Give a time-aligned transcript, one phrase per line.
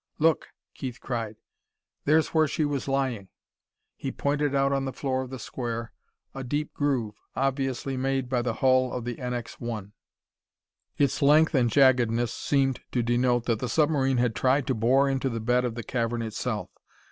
[0.17, 1.35] "Look!" Keith cried.
[2.05, 3.29] "There's where she was lying!"
[3.95, 5.93] He pointed out on the floor of the square
[6.33, 9.93] a deep groove, obviously made by the hull of the NX 1.
[10.97, 15.29] Its length and jaggedness seemed to denote that the submarine had tried to bore into
[15.29, 16.71] the bed of the cavern itself.